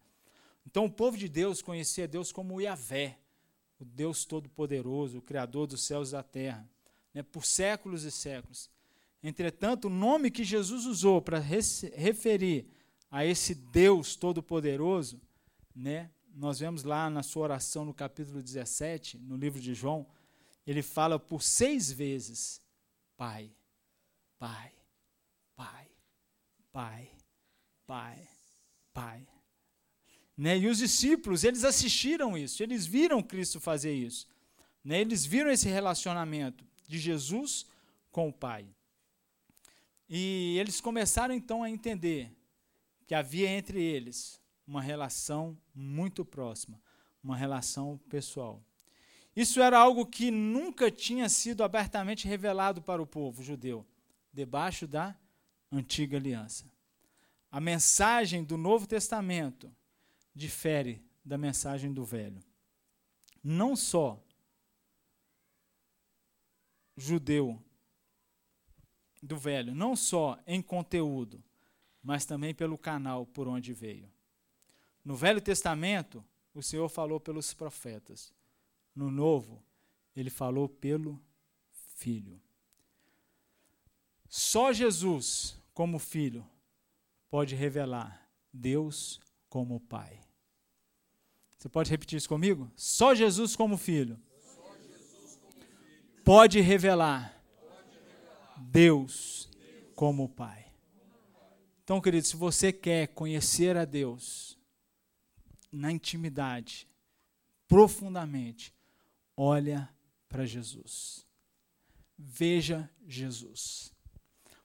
[0.66, 3.20] Então o povo de Deus conhecia Deus como Yahvé,
[3.80, 6.68] o Deus Todo-Poderoso, o Criador dos céus e da terra,
[7.14, 8.70] né, por séculos e séculos.
[9.22, 12.66] Entretanto, o nome que Jesus usou para referir
[13.12, 15.22] a esse Deus Todo-Poderoso,
[15.76, 20.08] né, nós vemos lá na sua oração no capítulo 17, no livro de João,
[20.70, 22.62] ele fala por seis vezes:
[23.18, 23.52] Pai,
[24.38, 24.72] Pai,
[25.56, 25.88] Pai,
[26.72, 27.12] Pai,
[27.88, 28.30] Pai,
[28.94, 29.28] Pai.
[30.38, 30.60] Né?
[30.60, 34.28] E os discípulos, eles assistiram isso, eles viram Cristo fazer isso.
[34.84, 35.02] Né?
[35.02, 37.66] Eles viram esse relacionamento de Jesus
[38.12, 38.68] com o Pai.
[40.08, 42.32] E eles começaram então a entender
[43.08, 46.80] que havia entre eles uma relação muito próxima,
[47.24, 48.64] uma relação pessoal.
[49.36, 53.86] Isso era algo que nunca tinha sido abertamente revelado para o povo judeu,
[54.34, 55.16] debaixo da
[55.72, 56.72] antiga aliança.
[57.52, 59.74] A mensagem do Novo Testamento
[60.36, 62.44] difere da mensagem do Velho.
[63.44, 64.22] Não só
[66.98, 67.62] judeu
[69.22, 71.44] do Velho, não só em conteúdo,
[72.02, 74.12] mas também pelo canal por onde veio.
[75.04, 78.34] No Velho Testamento, o Senhor falou pelos profetas
[78.96, 79.64] no novo,
[80.16, 81.22] ele falou pelo
[81.96, 82.42] Filho.
[84.28, 86.48] Só Jesus, como Filho,
[87.30, 90.22] pode revelar Deus como Pai.
[91.58, 92.72] Você pode repetir isso comigo?
[92.76, 94.20] Só Jesus como Filho,
[96.24, 97.44] pode revelar
[98.58, 99.50] Deus
[99.96, 100.72] como Pai.
[101.84, 104.58] Então, querido, se você quer conhecer a Deus
[105.72, 106.88] na intimidade,
[107.68, 108.74] profundamente,
[109.42, 109.90] olha
[110.28, 111.26] para Jesus.
[112.18, 113.94] veja Jesus.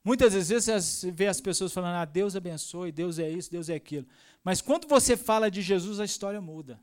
[0.02, 3.76] Muitas vezes você vê as pessoas falando, ah, Deus abençoe, Deus é isso, Deus é
[3.76, 4.04] aquilo.
[4.42, 6.80] Mas quando você fala de Jesus, a história muda.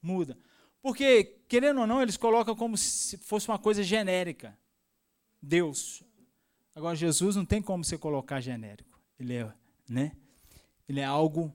[0.00, 0.36] Muda.
[0.80, 4.56] Porque, querendo ou não, eles colocam como se fosse uma coisa genérica.
[5.40, 6.02] Deus.
[6.74, 8.98] Agora, Jesus não tem como você colocar genérico.
[9.20, 9.52] Ele é,
[9.88, 10.12] né?
[10.88, 11.54] Ele é algo,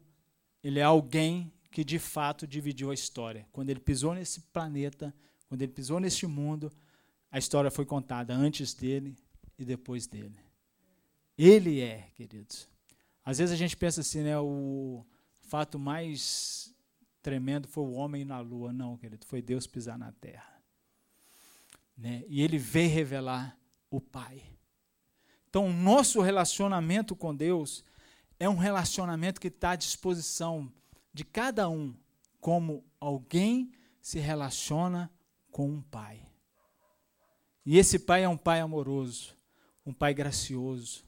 [0.64, 3.48] ele é alguém que de fato dividiu a história.
[3.52, 5.16] Quando ele pisou nesse planeta,
[5.48, 6.72] quando ele pisou neste mundo,
[7.32, 9.16] a história foi contada antes dele
[9.58, 10.38] e depois dele.
[11.38, 12.68] Ele é, queridos.
[13.24, 14.38] Às vezes a gente pensa assim, né?
[14.38, 15.06] O
[15.40, 16.76] fato mais
[17.22, 18.74] tremendo foi o homem na lua.
[18.74, 20.62] Não, querido, foi Deus pisar na terra.
[21.98, 22.24] Né?
[22.28, 23.58] E ele veio revelar
[23.90, 24.44] o Pai.
[25.50, 27.84] Então, o nosso relacionamento com Deus
[28.40, 30.72] é um relacionamento que está à disposição
[31.14, 31.96] de cada um,
[32.40, 33.72] como alguém
[34.02, 35.12] se relaciona
[35.52, 36.28] com um pai.
[37.66, 39.36] E esse pai é um pai amoroso,
[39.86, 41.04] um pai gracioso,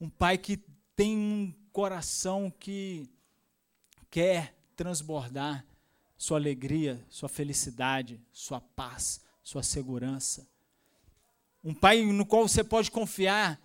[0.00, 0.56] um pai que
[0.94, 3.10] tem um coração que
[4.10, 5.64] quer transbordar
[6.16, 10.46] sua alegria, sua felicidade, sua paz, sua segurança.
[11.64, 13.60] Um pai no qual você pode confiar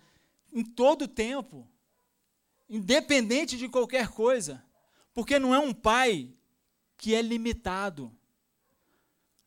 [0.52, 1.68] em todo o tempo,
[2.68, 4.64] independente de qualquer coisa,
[5.16, 6.30] porque não é um pai
[6.98, 8.14] que é limitado,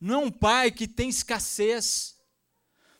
[0.00, 2.18] não é um pai que tem escassez,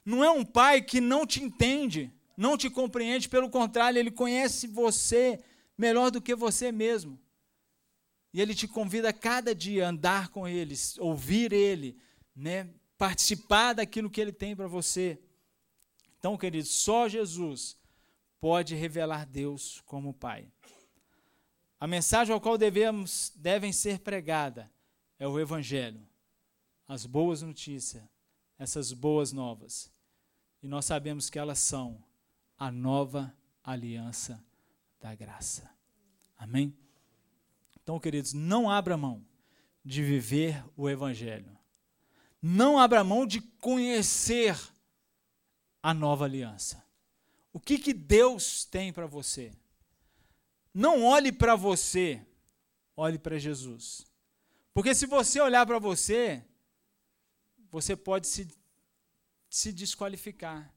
[0.04, 4.68] não é um pai que não te entende, não te compreende, pelo contrário, ele conhece
[4.68, 5.42] você
[5.76, 7.18] melhor do que você mesmo.
[8.33, 11.98] E ele te convida a cada dia a andar com ele, ouvir ele,
[12.37, 12.70] né?
[12.96, 15.18] participar daquilo que ele tem para você.
[16.20, 17.76] Então, querido, só Jesus
[18.40, 20.46] pode revelar Deus como Pai.
[21.81, 24.71] A mensagem ao qual devemos, devem ser pregada
[25.19, 26.07] é o Evangelho,
[26.87, 28.03] as boas notícias,
[28.59, 29.90] essas boas novas.
[30.62, 32.03] E nós sabemos que elas são
[32.59, 34.43] a nova aliança
[35.01, 35.71] da graça.
[36.37, 36.77] Amém?
[37.83, 39.25] Então, queridos, não abra mão
[39.83, 41.57] de viver o Evangelho.
[42.43, 44.59] Não abra mão de conhecer
[45.83, 46.85] a nova aliança.
[47.53, 49.53] O que, que Deus tem para você?
[50.72, 52.24] Não olhe para você,
[52.96, 54.06] olhe para Jesus.
[54.72, 56.44] Porque se você olhar para você,
[57.70, 58.48] você pode se,
[59.48, 60.72] se desqualificar.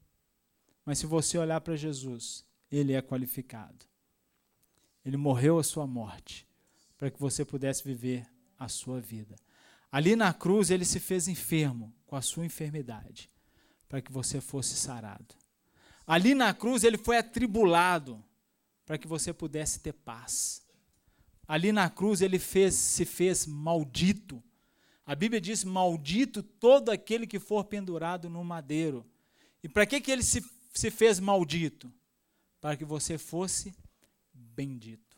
[0.84, 3.86] Mas se você olhar para Jesus, ele é qualificado.
[5.04, 6.46] Ele morreu a sua morte
[6.96, 8.26] para que você pudesse viver
[8.58, 9.36] a sua vida.
[9.90, 13.30] Ali na cruz, ele se fez enfermo com a sua enfermidade,
[13.88, 15.34] para que você fosse sarado.
[16.06, 18.22] Ali na cruz ele foi atribulado
[18.84, 20.62] para que você pudesse ter paz.
[21.46, 24.42] Ali na cruz ele fez, se fez maldito.
[25.06, 29.04] A Bíblia diz: maldito todo aquele que for pendurado no madeiro.
[29.62, 31.92] E para que, que ele se, se fez maldito?
[32.60, 33.74] Para que você fosse
[34.32, 35.16] bendito.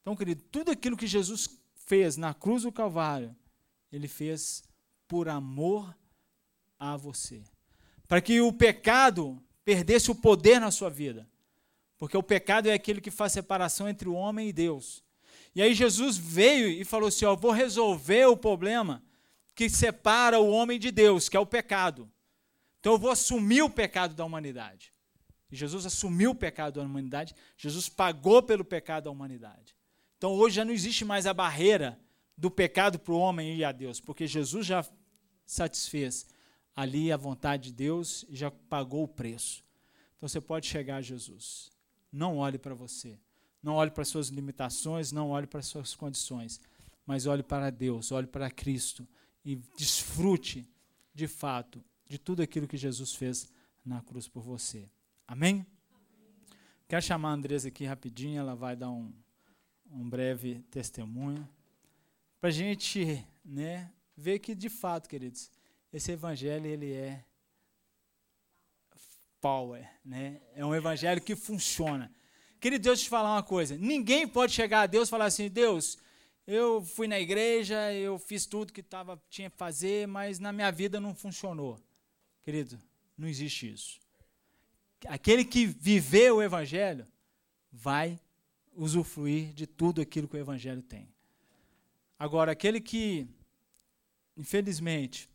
[0.00, 3.34] Então, querido, tudo aquilo que Jesus fez na cruz do Calvário,
[3.90, 4.62] ele fez
[5.08, 5.96] por amor
[6.78, 7.42] a você
[8.08, 11.28] para que o pecado perdesse o poder na sua vida.
[12.04, 15.02] Porque o pecado é aquele que faz separação entre o homem e Deus.
[15.54, 19.02] E aí Jesus veio e falou assim: Ó, vou resolver o problema
[19.54, 22.12] que separa o homem de Deus, que é o pecado.
[22.78, 24.92] Então eu vou assumir o pecado da humanidade.
[25.50, 29.74] E Jesus assumiu o pecado da humanidade, Jesus pagou pelo pecado da humanidade.
[30.18, 31.98] Então hoje já não existe mais a barreira
[32.36, 34.84] do pecado para o homem e a Deus, porque Jesus já
[35.46, 36.26] satisfez
[36.76, 39.64] ali a vontade de Deus já pagou o preço.
[40.18, 41.72] Então você pode chegar a Jesus.
[42.14, 43.18] Não olhe para você.
[43.60, 46.60] Não olhe para suas limitações, não olhe para suas condições,
[47.04, 49.08] mas olhe para Deus, olhe para Cristo
[49.44, 50.68] e desfrute
[51.12, 53.50] de fato de tudo aquilo que Jesus fez
[53.84, 54.88] na cruz por você.
[55.26, 55.66] Amém?
[56.86, 59.12] Quero chamar a Andresa aqui rapidinho, ela vai dar um,
[59.90, 61.48] um breve testemunho
[62.38, 65.50] para a gente né, ver que de fato, queridos,
[65.90, 67.24] esse evangelho ele é
[69.44, 70.40] power, né?
[70.54, 72.10] É um evangelho que funciona.
[72.58, 73.76] Querido Deus, te falar uma coisa.
[73.76, 75.98] Ninguém pode chegar a Deus e falar assim, Deus,
[76.46, 80.72] eu fui na igreja, eu fiz tudo que tava, tinha que fazer, mas na minha
[80.72, 81.78] vida não funcionou.
[82.42, 82.80] Querido,
[83.18, 84.00] não existe isso.
[85.06, 87.06] Aquele que viveu o evangelho
[87.70, 88.18] vai
[88.74, 91.06] usufruir de tudo aquilo que o evangelho tem.
[92.18, 93.28] Agora, aquele que,
[94.38, 95.28] infelizmente,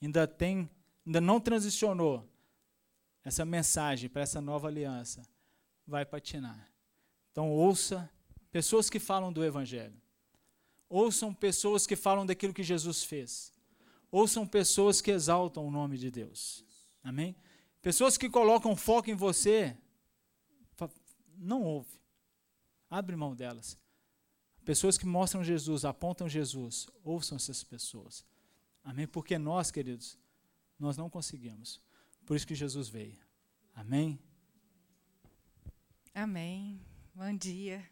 [0.00, 0.70] ainda tem,
[1.04, 2.29] ainda não transicionou
[3.24, 5.22] essa mensagem para essa nova aliança,
[5.86, 6.70] vai patinar.
[7.30, 8.10] Então ouça
[8.50, 10.00] pessoas que falam do evangelho.
[10.88, 13.52] Ouçam pessoas que falam daquilo que Jesus fez.
[14.10, 16.64] ouçam pessoas que exaltam o nome de Deus.
[17.02, 17.36] Amém?
[17.80, 19.76] Pessoas que colocam foco em você,
[21.38, 21.98] não ouve.
[22.90, 23.78] Abre mão delas.
[24.64, 28.24] Pessoas que mostram Jesus, apontam Jesus, ouçam essas pessoas.
[28.84, 29.06] Amém?
[29.06, 30.18] Porque nós, queridos,
[30.78, 31.80] nós não conseguimos.
[32.30, 33.18] Por isso que Jesus veio.
[33.74, 34.16] Amém?
[36.14, 36.80] Amém.
[37.12, 37.84] Bom dia.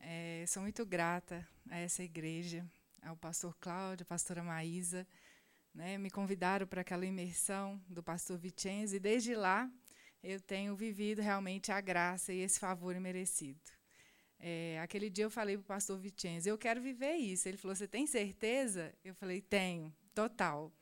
[0.00, 2.64] É, sou muito grata a essa igreja,
[3.02, 5.04] ao pastor Cláudio, à pastora Maísa.
[5.74, 9.68] Né, me convidaram para aquela imersão do pastor Vicenzo e desde lá
[10.22, 13.72] eu tenho vivido realmente a graça e esse favor merecido.
[14.38, 17.48] É, aquele dia eu falei para o pastor Vicenzo, eu quero viver isso.
[17.48, 18.94] Ele falou, você tem certeza?
[19.04, 20.72] Eu falei, tenho, total.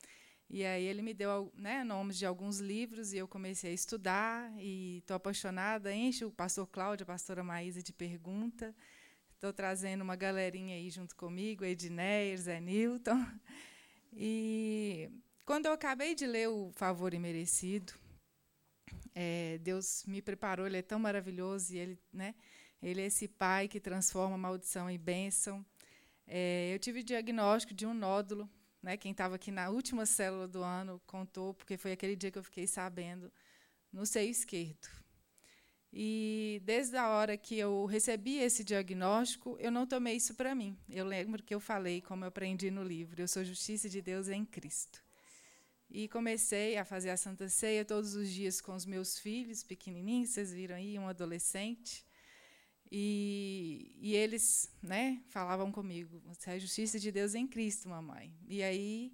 [0.54, 4.52] E aí ele me deu né, nomes de alguns livros e eu comecei a estudar
[4.56, 5.92] e estou apaixonada.
[5.92, 8.72] Enche o pastor Cláudio, a pastora Maísa de pergunta.
[9.32, 13.26] Estou trazendo uma galerinha aí junto comigo, Edneia, Zé Newton.
[14.12, 15.10] E
[15.44, 17.92] quando eu acabei de ler o Favor Imerecido,
[19.12, 22.32] é, Deus me preparou, Ele é tão maravilhoso e Ele, né,
[22.80, 25.66] ele é esse Pai que transforma maldição em bênção.
[26.28, 28.48] É, eu tive diagnóstico de um nódulo
[28.84, 32.38] né, quem estava aqui na última célula do ano contou, porque foi aquele dia que
[32.38, 33.32] eu fiquei sabendo,
[33.90, 34.88] no seio esquerdo.
[35.90, 40.76] E desde a hora que eu recebi esse diagnóstico, eu não tomei isso para mim.
[40.88, 44.28] Eu lembro que eu falei, como eu aprendi no livro, eu sou justiça de Deus
[44.28, 45.02] em Cristo.
[45.88, 50.30] E comecei a fazer a Santa Ceia todos os dias com os meus filhos pequenininhos,
[50.30, 52.04] vocês viram aí, um adolescente.
[52.90, 58.32] E, e eles né, falavam comigo: Você é a justiça de Deus em Cristo, mamãe.
[58.46, 59.12] E aí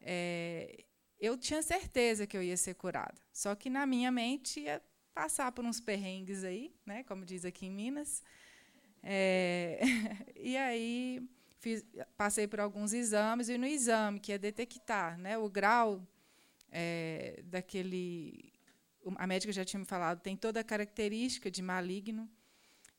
[0.00, 0.84] é,
[1.20, 3.20] eu tinha certeza que eu ia ser curada.
[3.32, 4.82] Só que na minha mente ia
[5.14, 8.22] passar por uns perrengues aí, né, como diz aqui em Minas.
[9.02, 9.80] É,
[10.34, 11.22] e aí
[11.58, 11.84] fiz,
[12.16, 16.06] passei por alguns exames, e no exame, que é detectar né, o grau
[16.70, 18.52] é, daquele.
[19.16, 22.30] A médica já tinha me falado, tem toda a característica de maligno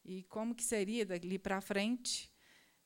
[0.04, 2.32] e como que seria dali para frente.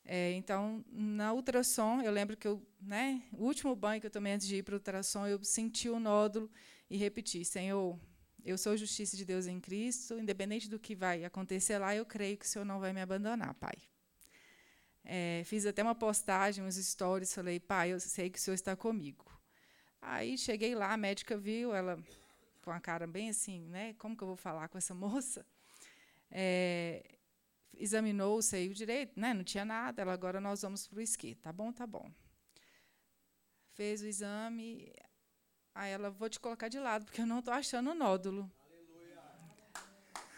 [0.03, 4.34] É, então, na ultrassom, eu lembro que eu, né, o último banho que eu tomei
[4.34, 6.49] antes de ir para o ultrassom, eu senti o nódulo
[6.89, 7.99] e repeti: Senhor,
[8.43, 12.38] eu sou justiça de Deus em Cristo, independente do que vai acontecer lá, eu creio
[12.38, 13.76] que o Senhor não vai me abandonar, Pai.
[15.03, 18.76] É, fiz até uma postagem, uns stories, falei: Pai, eu sei que o Senhor está
[18.76, 19.26] comigo.
[19.99, 21.97] Aí cheguei lá, a médica viu, ela
[22.61, 23.93] com a cara bem assim, né?
[23.95, 25.45] Como que eu vou falar com essa moça?
[26.38, 27.01] É,
[27.77, 29.33] examinou o seio direito, né?
[29.33, 31.33] não tinha nada, ela agora nós vamos para o esqui.
[31.36, 32.11] Tá bom, tá bom.
[33.71, 34.93] Fez o exame,
[35.73, 38.51] aí ela, vou te colocar de lado, porque eu não estou achando o nódulo.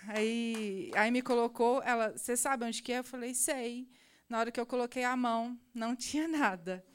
[0.09, 2.99] Aí, aí me colocou, ela, você sabe onde que é?
[2.99, 3.89] Eu falei, sei.
[4.29, 6.85] Na hora que eu coloquei a mão, não tinha nada.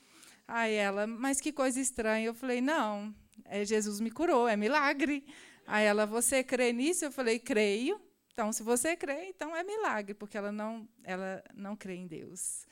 [0.46, 2.26] Aí ela, mas que coisa estranha.
[2.26, 3.12] Eu falei, não,
[3.44, 5.26] é Jesus me curou, é milagre.
[5.66, 7.04] Aí ela, você crê nisso?
[7.04, 8.00] Eu falei, creio.
[8.32, 12.66] Então, se você crê, então é milagre, porque ela não, ela não crê em Deus.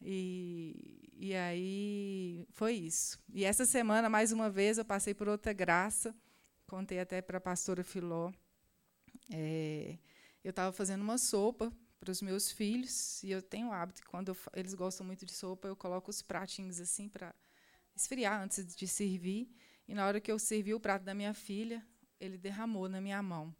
[0.00, 3.18] E, e aí foi isso.
[3.32, 6.14] E essa semana, mais uma vez, eu passei por outra graça.
[6.66, 8.32] Contei até para a pastora Filó.
[9.30, 9.98] É,
[10.42, 14.30] eu estava fazendo uma sopa para os meus filhos, e eu tenho o hábito, quando
[14.30, 17.32] eu, eles gostam muito de sopa, eu coloco os pratinhos assim para
[17.94, 19.48] esfriar antes de servir.
[19.86, 21.86] E na hora que eu servi o prato da minha filha,
[22.18, 23.54] ele derramou na minha mão.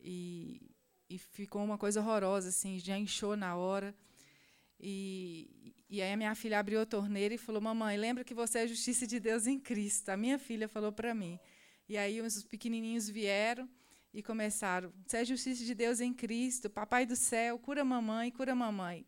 [0.00, 0.60] E,
[1.08, 3.94] e ficou uma coisa horrorosa, assim, já inchou na hora.
[4.78, 8.58] E, e aí a minha filha abriu a torneira e falou: Mamãe, lembra que você
[8.58, 10.10] é a justiça de Deus em Cristo.
[10.10, 11.38] A minha filha falou para mim.
[11.88, 13.68] E aí os pequenininhos vieram
[14.12, 18.30] e começaram: Você é a justiça de Deus em Cristo, Papai do céu, cura mamãe,
[18.30, 19.06] cura mamãe.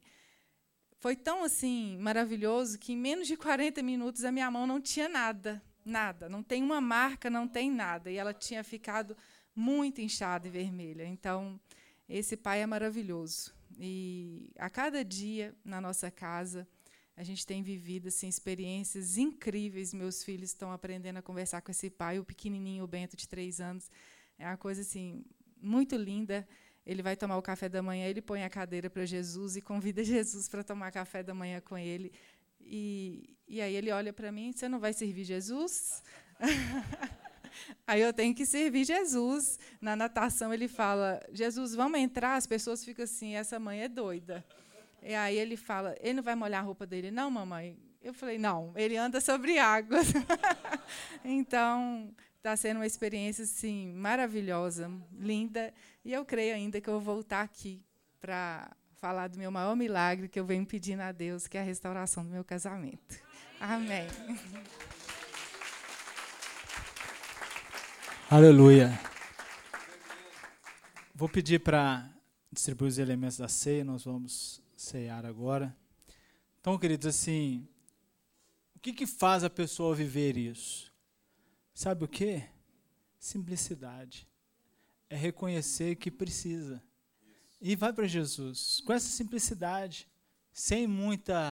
[1.01, 5.09] Foi tão assim maravilhoso que em menos de 40 minutos a minha mão não tinha
[5.09, 8.11] nada, nada, não tem uma marca, não tem nada.
[8.11, 9.17] E ela tinha ficado
[9.59, 11.05] muito inchada e vermelha.
[11.05, 11.61] Então,
[12.09, 13.53] esse pai é maravilhoso.
[13.77, 16.67] E a cada dia na nossa casa,
[17.17, 19.93] a gente tem vivido assim, experiências incríveis.
[19.93, 23.61] Meus filhos estão aprendendo a conversar com esse pai, o pequenininho, o Bento, de três
[23.61, 23.91] anos.
[24.39, 25.25] É uma coisa assim
[25.61, 26.47] muito linda.
[26.87, 30.03] Ele vai tomar o café da manhã, ele põe a cadeira para Jesus e convida
[30.05, 32.13] Jesus para tomar café da manhã com ele.
[32.61, 36.01] E, e aí ele olha para mim: Você não vai servir Jesus?
[37.87, 39.59] Aí eu tenho que servir Jesus.
[39.81, 42.37] Na natação ele fala: Jesus, vamos entrar?
[42.37, 44.45] As pessoas ficam assim: essa mãe é doida.
[45.03, 47.79] E aí ele fala: ele não vai molhar a roupa dele, não, mamãe?
[48.03, 49.99] Eu falei: não, ele anda sobre água.
[51.25, 55.73] então, está sendo uma experiência assim, maravilhosa, linda.
[56.05, 57.83] E eu creio ainda que eu vou voltar aqui
[58.21, 58.71] para
[59.01, 62.25] falar do meu maior milagre que eu venho pedindo a Deus, que é a restauração
[62.25, 63.17] do meu casamento.
[63.61, 64.07] Amém.
[68.31, 68.91] Aleluia.
[71.15, 72.15] Vou pedir para
[72.53, 75.75] distribuir os elementos da ceia, nós vamos ceiar agora.
[76.61, 77.67] Então, queridos, assim,
[78.77, 80.93] o que, que faz a pessoa viver isso?
[81.73, 82.45] Sabe o que?
[83.19, 84.29] Simplicidade.
[85.09, 86.83] É reconhecer que precisa.
[87.59, 88.83] E vai para Jesus.
[88.85, 90.07] Com essa simplicidade,
[90.53, 91.49] sem muita